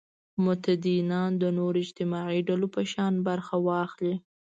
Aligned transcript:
متدینان 0.45 1.31
د 1.41 1.43
نورو 1.57 1.77
اجتماعي 1.85 2.39
ډلو 2.49 2.67
په 2.75 2.81
شان 2.91 3.13
برخه 3.27 3.55
واخلي. 3.67 4.15